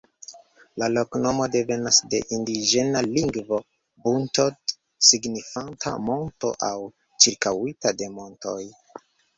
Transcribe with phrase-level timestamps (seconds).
[0.83, 3.61] La loknomo devenas de indiĝena lingvo
[4.07, 4.75] "buntod"
[5.11, 6.75] signifanta "monto" aŭ
[7.25, 8.61] "ĉirkaŭita de montoj".